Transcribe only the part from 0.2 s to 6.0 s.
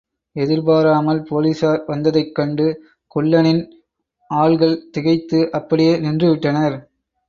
எதிர்பாராமல் போலீசார் வந்ததைக் கண்டு குள்ளனின் ஆள்கள் திகைத்து அப்படியே